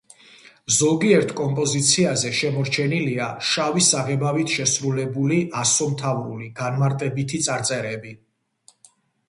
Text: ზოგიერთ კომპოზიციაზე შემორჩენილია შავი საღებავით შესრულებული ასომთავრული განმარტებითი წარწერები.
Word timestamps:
ზოგიერთ 0.75 1.33
კომპოზიციაზე 1.39 2.31
შემორჩენილია 2.37 3.27
შავი 3.51 3.85
საღებავით 3.89 4.55
შესრულებული 4.57 5.39
ასომთავრული 5.65 6.51
განმარტებითი 6.65 7.45
წარწერები. 7.51 8.19